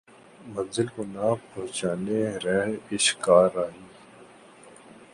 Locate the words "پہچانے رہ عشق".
1.51-3.21